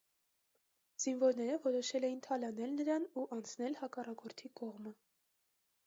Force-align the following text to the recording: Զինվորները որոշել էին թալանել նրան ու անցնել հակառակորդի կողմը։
Զինվորները 1.03 1.59
որոշել 1.67 2.07
էին 2.09 2.23
թալանել 2.29 2.73
նրան 2.81 3.07
ու 3.23 3.27
անցնել 3.39 3.79
հակառակորդի 3.85 4.53
կողմը։ 4.63 4.97